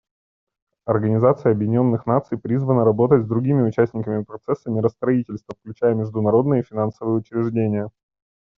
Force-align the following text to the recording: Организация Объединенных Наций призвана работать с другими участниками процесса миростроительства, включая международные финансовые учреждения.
Организация 0.85 1.51
Объединенных 1.51 2.07
Наций 2.07 2.35
призвана 2.39 2.83
работать 2.83 3.21
с 3.23 3.27
другими 3.27 3.61
участниками 3.61 4.23
процесса 4.23 4.71
миростроительства, 4.71 5.53
включая 5.61 5.93
международные 5.93 6.63
финансовые 6.63 7.17
учреждения. 7.19 7.87